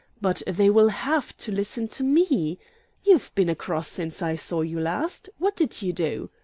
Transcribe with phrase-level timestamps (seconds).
[0.19, 2.57] But they will HAVE to listen to me.
[3.03, 5.29] 'You've been across since I saw you last.
[5.37, 6.31] What did you do?'